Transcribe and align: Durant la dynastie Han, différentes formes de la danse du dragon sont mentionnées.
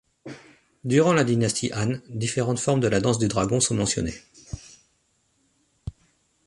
Durant 0.83 1.13
la 1.13 1.23
dynastie 1.23 1.71
Han, 1.75 1.99
différentes 2.09 2.57
formes 2.59 2.79
de 2.79 2.87
la 2.87 2.99
danse 3.01 3.19
du 3.19 3.27
dragon 3.27 3.59
sont 3.59 3.75
mentionnées. 3.75 4.19